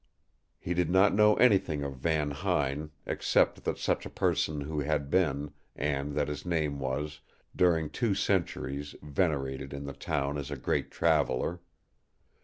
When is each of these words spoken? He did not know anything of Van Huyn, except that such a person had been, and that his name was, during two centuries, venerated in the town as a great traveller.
He 0.57 0.73
did 0.73 0.89
not 0.89 1.13
know 1.13 1.35
anything 1.35 1.83
of 1.83 1.97
Van 1.97 2.31
Huyn, 2.31 2.89
except 3.05 3.65
that 3.65 3.77
such 3.77 4.03
a 4.03 4.09
person 4.09 4.81
had 4.81 5.11
been, 5.11 5.51
and 5.75 6.15
that 6.15 6.27
his 6.27 6.43
name 6.43 6.79
was, 6.79 7.21
during 7.55 7.87
two 7.87 8.15
centuries, 8.15 8.95
venerated 9.03 9.73
in 9.73 9.85
the 9.85 9.93
town 9.93 10.39
as 10.39 10.49
a 10.49 10.57
great 10.57 10.89
traveller. 10.89 11.59